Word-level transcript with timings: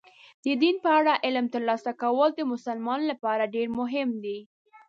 د 0.45 0.47
دین 0.61 0.75
په 0.83 0.89
اړه 0.99 1.13
علم 1.25 1.45
ترلاسه 1.53 1.91
کول 2.01 2.29
د 2.35 2.41
مسلمان 2.53 3.01
لپاره 3.11 3.51
ډېر 3.55 3.67
مهم 3.79 4.09
دي. 4.23 4.39